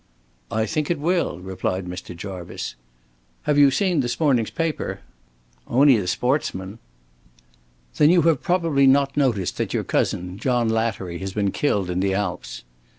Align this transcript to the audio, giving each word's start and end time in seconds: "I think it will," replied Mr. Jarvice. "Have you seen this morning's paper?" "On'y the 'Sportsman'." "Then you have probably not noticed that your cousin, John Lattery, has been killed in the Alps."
"I 0.49 0.65
think 0.65 0.89
it 0.89 0.97
will," 0.97 1.37
replied 1.41 1.85
Mr. 1.85 2.17
Jarvice. 2.17 2.73
"Have 3.43 3.59
you 3.59 3.69
seen 3.69 3.99
this 3.99 4.19
morning's 4.19 4.49
paper?" 4.49 5.01
"On'y 5.67 5.95
the 5.95 6.07
'Sportsman'." 6.07 6.79
"Then 7.97 8.09
you 8.09 8.23
have 8.23 8.41
probably 8.41 8.87
not 8.87 9.15
noticed 9.15 9.57
that 9.57 9.75
your 9.75 9.83
cousin, 9.83 10.39
John 10.39 10.69
Lattery, 10.69 11.19
has 11.19 11.33
been 11.33 11.51
killed 11.51 11.91
in 11.91 11.99
the 11.99 12.15
Alps." 12.15 12.63